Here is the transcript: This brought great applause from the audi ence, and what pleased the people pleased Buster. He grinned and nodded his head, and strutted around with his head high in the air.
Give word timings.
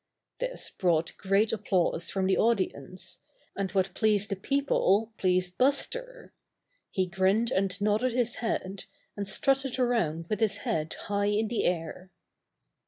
This 0.39 0.71
brought 0.71 1.15
great 1.17 1.53
applause 1.53 2.09
from 2.09 2.25
the 2.25 2.35
audi 2.35 2.71
ence, 2.73 3.19
and 3.55 3.71
what 3.73 3.93
pleased 3.93 4.31
the 4.31 4.35
people 4.35 5.11
pleased 5.19 5.59
Buster. 5.59 6.33
He 6.89 7.05
grinned 7.05 7.51
and 7.51 7.79
nodded 7.79 8.13
his 8.13 8.37
head, 8.37 8.85
and 9.15 9.27
strutted 9.27 9.77
around 9.77 10.25
with 10.27 10.39
his 10.39 10.57
head 10.65 10.95
high 11.05 11.25
in 11.27 11.49
the 11.49 11.65
air. 11.65 12.09